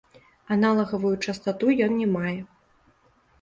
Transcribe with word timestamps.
Аналагавую 0.53 1.11
частату 1.25 1.69
ён 1.89 1.93
не 2.01 2.07
мае. 2.15 2.33